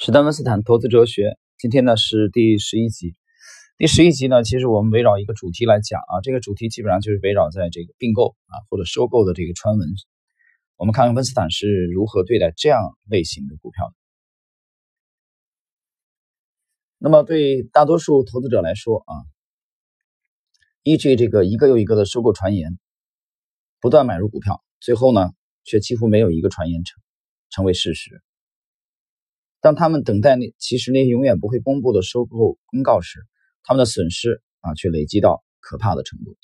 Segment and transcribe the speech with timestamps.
[0.00, 3.16] 史丹文斯坦投资哲学，今天呢是第十一集。
[3.76, 9.88] 第十一集呢，其实我们围绕一个主题来讲啊，这个主题基本上就是围绕在这个并购啊或者收购的这个传闻。
[10.76, 13.94] 我们看看温斯坦是如何对待这样类型的股票的。
[16.98, 19.26] 那么对大多数投资者来说啊，
[20.84, 22.78] 依据这个一个又一个的收购传言，
[23.80, 25.32] 不断买入股票，最后呢
[25.64, 27.02] 却几乎没有一个传言成
[27.50, 28.22] 成为事实。
[29.60, 33.26] 当他们等待那其实那些永远不会公布的收购公告时，
[33.64, 36.36] 他们的损失啊却累积到可怕的程度。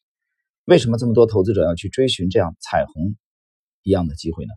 [0.65, 3.17] 为什么这么多投资者要去追寻这样彩虹
[3.83, 4.53] 一样的机会呢？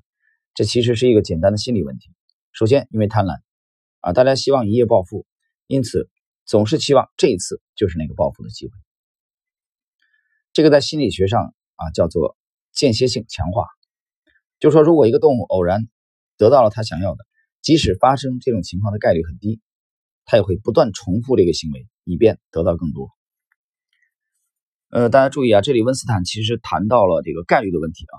[0.53, 2.09] 这其实是一个简单的心理问题。
[2.52, 3.41] 首先，因为贪婪
[3.99, 5.27] 啊，大家希望一夜暴富，
[5.67, 6.09] 因此
[6.45, 8.71] 总是期望这一次就是那个暴富的机会。
[10.52, 12.35] 这个在心理学上啊叫做
[12.73, 13.67] 间歇性强化，
[14.59, 15.88] 就说如果一个动物偶然
[16.38, 17.23] 得到了它想要的。
[17.67, 19.59] 即使发生这种情况的概率很低，
[20.23, 23.09] 他也会不断重复这个行为，以便得到更多。
[24.88, 28.16] 呃，大家注意啊，这里温斯坦其实谈到了这个概率的问题啊，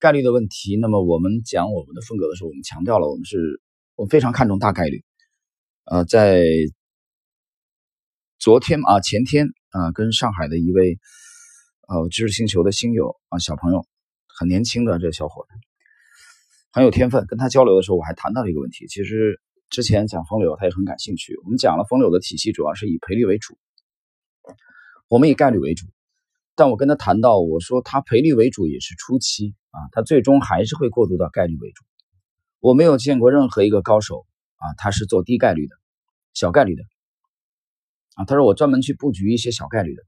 [0.00, 0.76] 概率的问题。
[0.76, 3.62] 那么我们讲我们的风格的时候，我们强调了我们是，
[3.94, 5.04] 我们非常看重大概率。
[5.84, 6.42] 呃，在
[8.40, 10.98] 昨天啊，前天啊，跟上海的一位
[11.86, 13.86] 呃知识星球的星友啊，小朋友，
[14.26, 15.67] 很年轻的这小伙子。
[16.70, 18.86] 很有天分，跟他交流的时候，我还谈到了一个问题。
[18.86, 21.34] 其实之前讲风流，他也很感兴趣。
[21.44, 23.58] 我们讲了风流的体系，主要是以赔率为主，
[25.08, 25.86] 我们以概率为主。
[26.54, 31.84] 但我跟他谈到，我说他赔率为主也是初期啊，他最终还是会过渡到概率为主。
[32.60, 35.74] 我没有见过任何一个高手啊，他是做低概率的、
[36.34, 36.84] 小概率的
[38.14, 38.24] 啊。
[38.26, 40.02] 他说我专门去布局一些小概率的，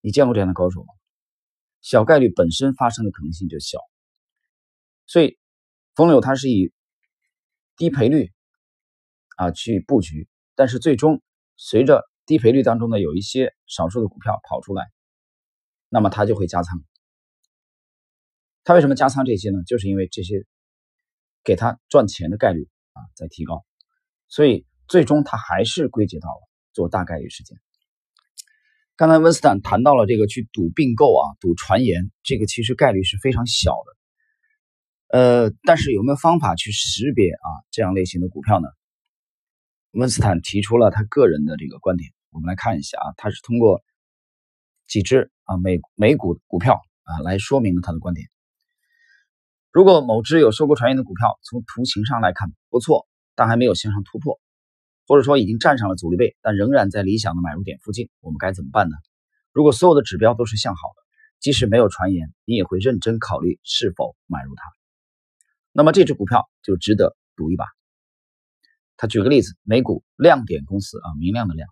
[0.00, 0.88] 你见过这样的高手吗？
[1.82, 3.78] 小概率本身发生的可能性就小，
[5.06, 5.36] 所以。
[5.94, 6.72] 风流它是以
[7.76, 8.32] 低赔率
[9.36, 11.22] 啊去布局，但是最终
[11.56, 14.84] 随着低赔率当中呢有一些少数的股票跑出来，
[15.88, 16.82] 那么它就会加仓。
[18.64, 19.62] 它为什么加仓这些呢？
[19.66, 20.46] 就是因为这些
[21.44, 23.64] 给他赚钱的概率啊在提高，
[24.28, 26.40] 所以最终它还是归结到了
[26.72, 27.58] 做大概率事件。
[28.96, 33.93] 刚才温斯坦谈到了这个去赌并购啊，赌传言，这个其实概率是非常小的。
[35.08, 38.68] 呃，但是有没有方法去识别啊这样类型的股票呢？
[39.92, 43.82] 温斯坦提出了他个人的这个观点，我们来看一下啊，他是通过
[44.88, 48.28] 几只啊美美股股票啊来说明了他的观点。
[49.70, 53.06] 如果某只有收购传言的股票，从图形上来看不错，
[53.36, 54.40] 但还没有向上突破，
[55.06, 58.96] 或者说已经站上了阻力位，但仍然在理想的买入点附近，我们该怎么办呢？
[59.52, 61.02] 如果所有的指标都是向好的，
[61.38, 64.64] 即使没有传言，你也会认真考虑是否买入它。
[65.76, 67.64] 那么这只股票就值得赌一把。
[68.96, 71.68] 他举个例子，美股亮点公司啊，明亮的亮，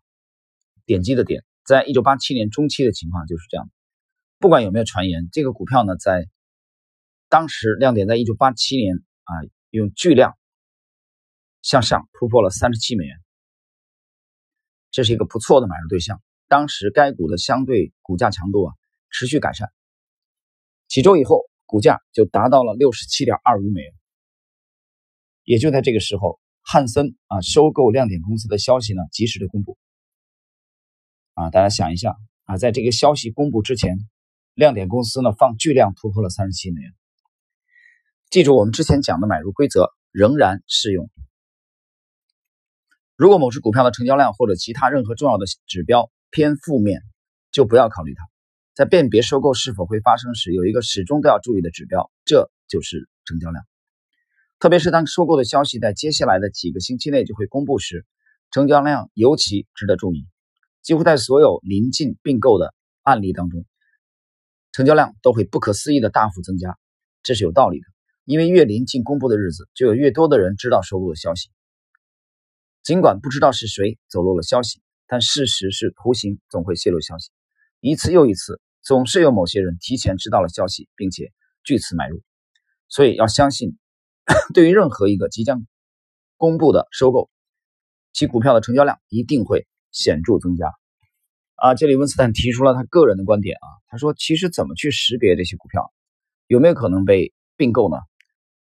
[0.84, 3.70] 点击的点，在一九八七年中期的情况就是这样。
[4.40, 6.28] 不管有没有传言，这个股票呢，在
[7.28, 9.30] 当时亮点在一九八七年啊，
[9.70, 10.36] 用巨量
[11.62, 13.16] 向上突破了三十七美元，
[14.90, 16.20] 这是一个不错的买入对象。
[16.48, 18.74] 当时该股的相对股价强度啊
[19.10, 19.68] 持续改善，
[20.88, 21.51] 几周以后。
[21.72, 23.94] 股价就达到了六十七点二五美元，
[25.42, 29.78] 也就在这个时候，汉森啊收购亮点公司的消息呢及时的公布。
[31.32, 33.96] 啊，大家想一下啊，在这个消息公布之前，
[34.52, 36.92] 亮点公司呢放巨量突破了三十七美元。
[38.28, 41.08] 记住，我们之前讲的买入规则仍然适用。
[43.16, 47.00] 如果某只股票的成交量或者其他任何重要的指标偏负面，
[47.50, 48.31] 就不要考虑它。
[48.74, 53.64] 在辨别收购是否会发生时，有一个始终都要注意的指标，这就是成交量。
[54.58, 58.06] 特别是当收购的消息在接下来的几个星期内就会公布时，
[58.50, 60.26] 成交量尤其值得注意。
[60.82, 63.66] 几乎在所有临近并购的案例当中，
[64.72, 66.78] 成交量都会不可思议的大幅增加。
[67.22, 67.86] 这是有道理的，
[68.24, 71.50] 因为越临近公布的日子，就有越多的人知道收购的消息。
[72.82, 77.30] 尽管不知道是谁走漏了消息，但事实是图形总会泄露消息。
[77.84, 81.32] 一次又一次，总是有某些人提前知道了消息，并且
[81.64, 82.22] 据此买入。
[82.88, 83.76] 所以要相信，
[84.54, 85.66] 对于任何一个即将
[86.36, 87.28] 公布的收购，
[88.12, 90.72] 其股票的成交量一定会显著增加。
[91.56, 95.92] 啊，这里温斯坦提出了他个人的观点啊，他说，其实怎么去识别这些股票
[96.46, 97.96] 有没有可能被并购呢？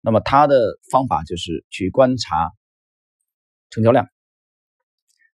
[0.00, 2.50] 那么他的方法就是去观察
[3.70, 4.08] 成交量。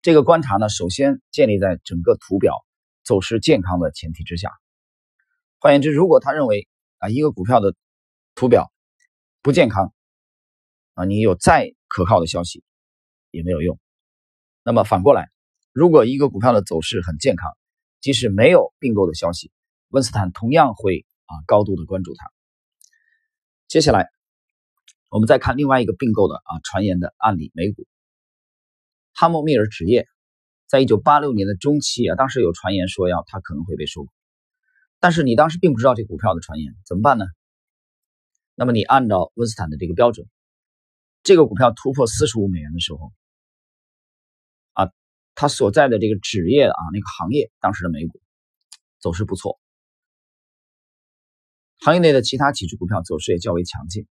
[0.01, 2.64] 这个观察呢，首先建立在整个图表。
[3.05, 4.51] 走势健康的前提之下，
[5.59, 6.67] 换言之，如果他认为
[6.97, 7.75] 啊一个股票的
[8.33, 8.71] 图表
[9.43, 9.93] 不健康
[10.95, 12.63] 啊，你有再可靠的消息
[13.29, 13.79] 也没有用。
[14.63, 15.29] 那么反过来，
[15.71, 17.55] 如果一个股票的走势很健康，
[18.01, 19.51] 即使没有并购的消息，
[19.89, 22.31] 温斯坦同样会啊高度的关注它。
[23.67, 24.09] 接下来，
[25.09, 27.85] 我们再看另外一个并购的啊传言的案例，美股
[29.13, 30.07] 哈默密尔纸业，
[30.67, 34.11] 在一九八六年的中期啊，当时有传言说要它可能会被收购，
[34.99, 37.25] 但是你当时并不知道这股票的传言，怎么办呢？
[38.55, 40.27] 那么你按照温斯坦的这个标准，
[41.23, 43.11] 这个股票突破四十五美元的时候。
[44.73, 44.89] 啊
[45.35, 48.21] 它所在的这个纸业啊，那个行业当时的美股
[48.99, 49.59] 走势不错，
[51.79, 54.07] 行业内的其他几只股票走势也较为强劲。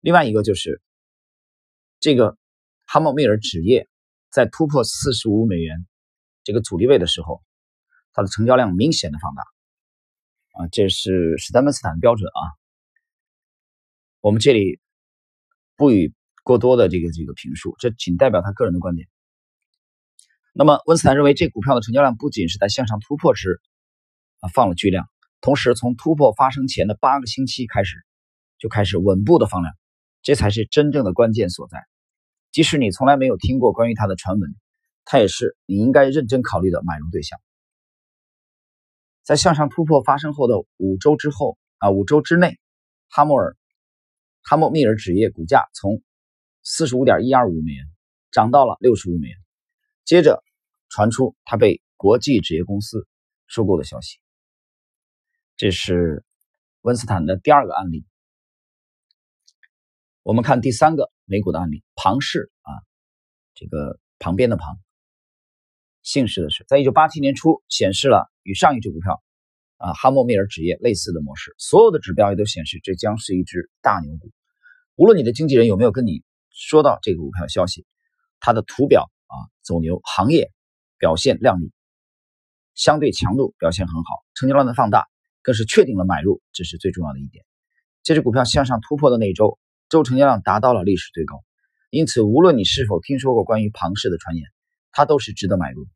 [0.00, 0.80] 另外一个就是
[2.00, 2.38] 这个
[2.86, 3.86] 哈默密尔纸业
[4.34, 5.86] 在突破四十五美元
[6.42, 7.40] 这个阻力位的时候，
[8.12, 9.42] 它的成交量明显的放大
[10.54, 12.42] 啊，这是史丹门斯坦的标准啊。
[14.20, 14.80] 我们这里
[15.76, 19.06] 不予过多的这个这个评述，这仅代表他个人的观点。
[20.52, 23.60] 那么，温斯坦认为，这股票的成交量不仅是在向上突破时
[24.40, 25.08] 啊放了巨量，
[25.42, 28.04] 同时从突破发生前的八个星期开始，
[28.58, 29.72] 就开始稳步的放量，
[30.22, 31.78] 这才是真正的关键所在。
[32.54, 34.54] 即使你从来没有听过关于它的传闻，
[35.04, 37.40] 它也是你应该认真考虑的买入对象。
[39.24, 42.60] 在向上突破发生后的五周之后啊，五周之内，
[43.08, 43.56] 哈默尔
[44.40, 46.00] 哈默密尔纸业股价从
[46.62, 47.84] 四十五点一二五美元
[48.30, 49.36] 涨到了六十五美元。
[50.04, 50.44] 接着
[50.90, 53.04] 传出他被国际纸业公司
[53.48, 54.20] 收购的消息，
[55.56, 56.24] 这是
[56.82, 58.06] 温斯坦的第二个案例。
[60.22, 62.70] 我们看第三个美股的案例，庞氏啊，
[63.54, 64.78] 这个旁边的庞，
[66.02, 69.22] 姓氏的氏，在一九八七年初显示了与上一只股票
[69.76, 74.30] 啊哈默密尔纸业类似的模式，所有的指标也都显示这将是一只大牛股。
[74.96, 77.86] 无论你的经纪人有没有跟你说到这个股票消息，
[78.40, 79.10] 它的图表。
[79.26, 80.52] 啊，走牛行业
[80.98, 81.72] 表现亮丽，
[82.74, 85.08] 相对强度表现很好，成交量的放大
[85.42, 87.44] 更是确定了买入，这是最重要的一点。
[88.04, 89.58] 这只股票向上突破的那一周，
[89.94, 91.44] 周成交量达到了历史最高，
[91.88, 94.44] 因此无论你是否听说过关于庞氏的传言，
[94.90, 95.86] 它都是值得买入。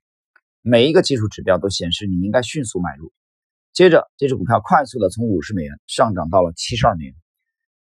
[0.63, 3.13] 每一个技术指标都显示你应该迅速买入。
[3.73, 7.15] 接着，这只股票快速的从五十美元上涨到了七十二美元，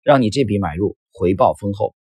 [0.04, 1.96] 让你这笔买入回报丰厚。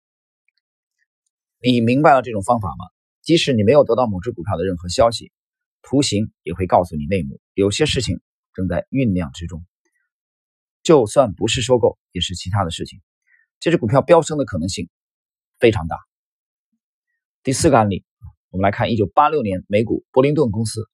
[1.61, 2.85] 你明白了这种方法吗？
[3.21, 5.31] 即使你没有得到某只股票的任何消息，
[5.81, 8.19] 图形也会告诉你内幕，有些事情
[8.53, 9.63] 正在酝酿之中。
[10.83, 12.99] 就算不是收购，也是其他的事情。
[13.61, 14.89] 这只股票飙升的可能性
[15.59, 15.95] 非常大。
[17.43, 18.03] 第四个案例，
[18.49, 20.89] 我们来看1986年美股柏林顿公司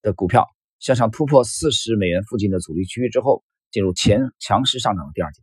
[0.00, 0.48] 的股票
[0.78, 5.42] 向上突破四十美元附近的阻力区域之后，进入前强势上涨的第二阶。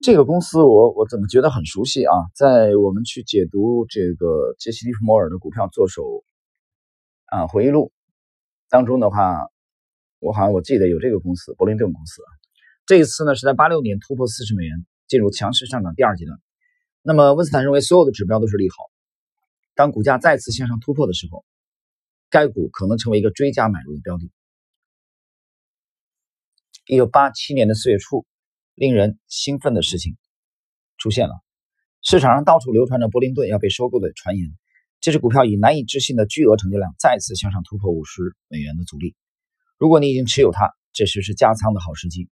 [0.00, 2.14] 这个公司我我怎么觉得很熟悉啊？
[2.34, 6.24] 在我们去解读这个杰西·利弗摩尔的股票作手
[7.26, 7.92] 啊回忆录
[8.70, 9.46] 当中的话，
[10.20, 12.22] 我好像我记得有这个公司——柏林顿公司。
[12.86, 16.38] 这一次呢是在八六年突破四十美元，进入强势上涨第二阶段。
[17.02, 18.76] 那么温斯坦认为所有的指标都是利好，
[19.74, 21.44] 当股价再次向上突破的时候，
[22.30, 24.30] 该股可能成为一个追加买入的标的。
[26.86, 28.24] 一九八七年的四月初。
[28.80, 30.16] 令人兴奋的事情
[30.98, 31.34] 出现了，
[32.00, 34.56] 市场上到处流传着柏林顿要被收购的传言。
[35.00, 39.16] 这只股票以难以置信的巨额成交量再次向上突破五十美元的阻力。
[39.78, 42.28] 如果你已经持有它，这时是加仓的好时机。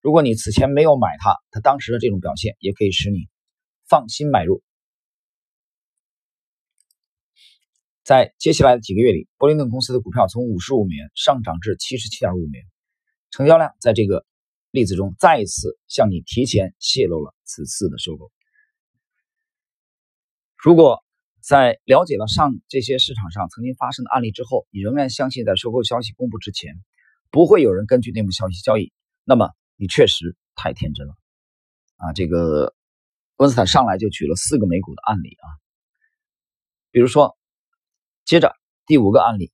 [0.00, 3.28] 如果你此前没有买它，它当时的这种表现也可以使你
[3.88, 4.62] 放心买入。
[8.02, 12.66] 在接下来的几个月里，柏林顿公司的股票从五十五美元上涨至七十七点五美元，
[13.30, 14.24] 成交量在这个。
[14.72, 18.30] 例子中再一次向你提前泄露了此次的收购。
[20.54, 21.02] 如果
[21.40, 26.74] 在了解了上这些市场上曾经发生的案例之后，你仍然相信在收购消息公布之前
[27.30, 28.92] 不会有人根据内幕消息交易，
[29.24, 31.14] 那么你确实太天真了。
[31.96, 32.74] 啊，这个
[33.36, 35.46] 温斯坦上来就举了四个美股的案例啊，
[36.90, 37.36] 比如说，
[38.24, 38.52] 接着
[38.86, 39.52] 第五个案例，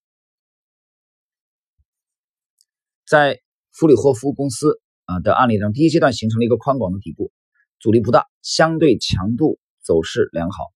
[3.07, 4.81] 在弗里霍夫公司。
[5.05, 7.33] 啊的案例中，第一阶段形成了一个宽广的底部，
[7.81, 10.73] 阻力不大，相对强度走势良好。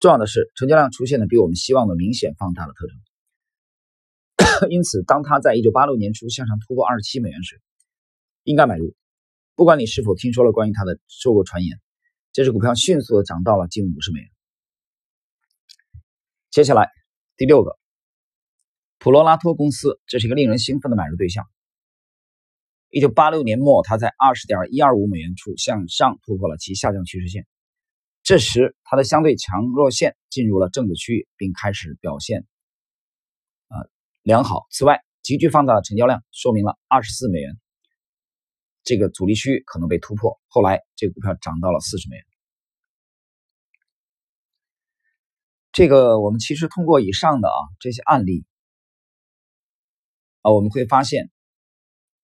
[0.00, 4.70] 重要的是，成交量出现了比我们希望的明显放大的特征。
[4.72, 7.60] 因此，当它在一九八六年初向上突破二十七美元时，
[8.48, 8.94] 应该买入。
[9.54, 11.78] 不管你是否听说了关于它的收购传言，
[12.32, 14.30] 这只股票迅速的涨到了近五十美元。
[16.50, 16.88] 接下来
[17.36, 17.78] 第六个，
[18.98, 21.44] 普罗拉托公司，这是一个令人兴奋的买入对象。
[22.88, 27.46] 一九八六年末，它在二十点一二五美元处向上突破了其下降趋势线，
[28.22, 32.46] 这时它的相对强弱线进入了正的区域，并开始表现
[33.68, 33.76] 啊
[34.22, 34.66] 良好。
[34.70, 37.58] 此外，急剧放大的成交量说明了二十四美元
[38.88, 40.40] 这个阻力区可能被突破。
[40.46, 42.24] 后来，这个股票涨到了四十美元。
[45.72, 48.46] 这个我们其实通过以上的啊这些案例
[50.40, 51.30] 啊，我们会发现，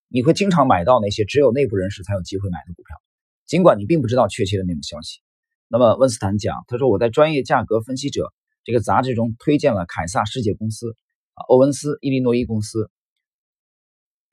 [0.09, 2.97] 你会经常买到那些只有内部人士才有机会买的股票，
[3.45, 5.21] 尽管你并不知道确切的内幕消息。
[5.69, 8.33] 那么温斯坦讲，他说我在专业价格分析者
[8.65, 10.97] 这个杂志中推荐了凯撒世界公司、
[11.35, 12.91] 啊欧文斯伊利诺伊公司、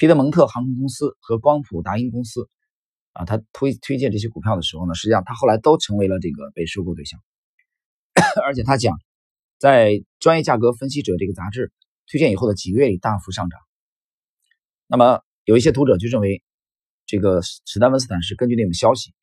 [0.01, 2.49] 皮德蒙特航空公司和光谱达因公司
[3.11, 7.21] 啊，他推推荐这些股票的时候呢，实际上他后来都成为了这个被收购对象，
[8.43, 8.97] 而且他讲，
[9.59, 11.71] 在专业价格分析者这个杂志
[12.07, 13.59] 推荐以后的几个月里大幅上涨。
[14.87, 16.41] 那么有一些读者就认为，
[17.05, 19.13] 这个史丹文斯坦是根据内幕消息，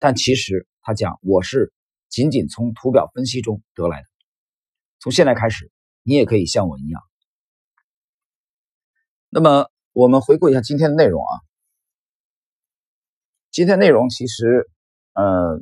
[0.00, 0.66] 但其实。
[0.80, 1.72] 他讲：“我是
[2.08, 4.08] 仅仅从图表分析中得来的。
[5.00, 5.70] 从现在开始，
[6.02, 7.02] 你也可以像我一样。”
[9.28, 11.34] 那么，我们回顾一下今天的内容啊。
[13.50, 14.70] 今天内容其实，
[15.12, 15.60] 呃，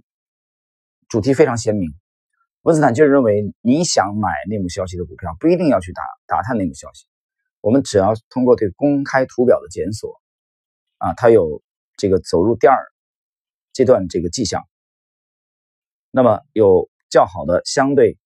[1.09, 1.89] 主题非常鲜明。
[2.61, 7.07] 温斯坦就是认为，你想买内幕消息的股票，不一定要去打打探内幕消息。
[7.63, 10.21] 我们只要通过对公开图表的检索，
[10.99, 11.63] 啊，它有
[11.97, 12.77] 这个走入第二
[13.73, 14.69] 阶段这个迹象。
[16.11, 18.19] 那么有较好的相对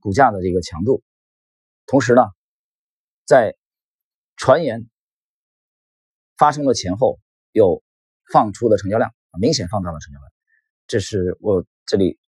[0.00, 1.04] 股价的这个强度，
[1.86, 2.22] 同时呢，
[3.24, 3.54] 在
[4.34, 4.88] 传言
[6.38, 7.18] 发生的前后
[7.52, 7.82] 有
[8.32, 10.32] 放出的成交量明显放大了成交量，
[10.86, 12.18] 这是我这里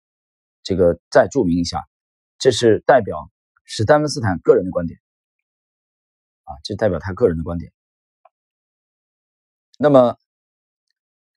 [0.62, 1.82] 这个再注明一下，
[2.38, 3.30] 这是代表
[3.64, 5.00] 史丹文斯坦个人的观点
[6.44, 7.72] 啊，这代表他个人的观点。
[9.78, 10.18] 那么，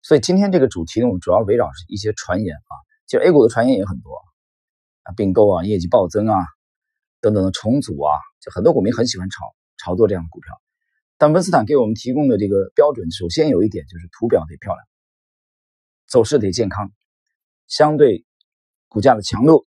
[0.01, 2.73] 所以今天这个主题呢，我们主要围绕一些传言啊。
[3.07, 4.15] 其实 A 股的传言也很多
[5.03, 6.35] 啊，并购啊，业绩暴增啊，
[7.19, 10.61] 等等的重组啊，就很多股民很喜欢炒炒作这样的股票。
[11.21, 14.83] 但温斯坦给我们提供的这个标准，首先有一点就是图表得漂亮，
[16.07, 16.91] 走势得健康，
[17.67, 18.25] 相对
[18.87, 19.67] 股价的强度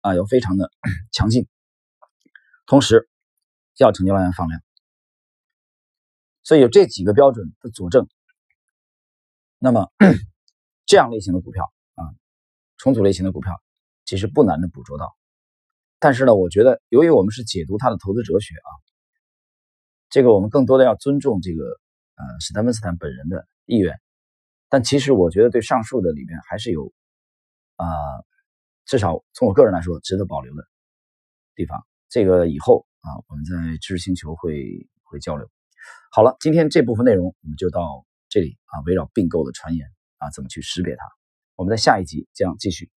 [0.00, 0.70] 啊要非常的
[1.12, 1.46] 强劲，
[2.64, 3.06] 同时
[3.76, 4.62] 要成交量放量。
[6.42, 8.08] 所以有这几个标准的佐证，
[9.58, 9.92] 那么
[10.86, 12.08] 这样类型的股票啊。
[12.78, 13.52] 重组类型的股票
[14.06, 15.14] 其实不难的捕捉到，
[15.98, 18.70] 但是呢，我觉得由于我们是解读它的投资哲学啊，
[20.14, 24.00] 这个我们更多的要尊重这个呃史丹文斯坦本人的意愿，
[24.68, 26.92] 但其实我觉得对上述的里面还是有
[27.74, 27.88] 啊，
[28.84, 30.62] 至少从我个人来说值得保留的
[31.56, 31.84] 地方。
[32.08, 35.50] 这个以后啊，我们在知识星球会会交流。
[36.12, 39.84] 好了，今天这部分内容我们就到这里啊，围绕并购的传言
[40.18, 41.02] 啊，怎么去识别它。
[41.56, 42.88] 我们在下一集将继续。